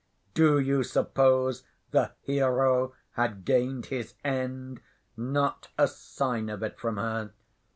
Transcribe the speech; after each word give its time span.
Do 0.33 0.57
you 0.57 0.81
suppose 0.83 1.63
the 1.91 2.13
hero 2.21 2.95
had 3.11 3.45
gained 3.45 3.85
his 3.93 4.15
end? 4.25 4.81
Not 5.15 5.67
a 5.77 5.87
sign 5.87 6.49
of 6.49 6.63
it 6.63 6.79
from 6.79 6.97
her. 6.97 7.33